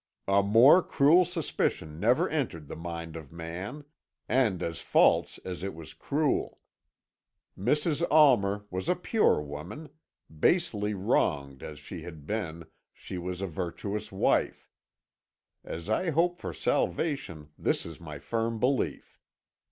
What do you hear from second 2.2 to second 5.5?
entered the mind of man, and as false